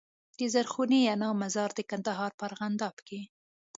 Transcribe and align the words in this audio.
د 0.37 0.39
زرغونې 0.53 0.99
انا 1.13 1.29
مزار 1.41 1.69
د 1.75 1.79
کندهار 1.91 2.31
په 2.37 2.43
ارغنداب 2.49 2.95
کي 3.07 3.21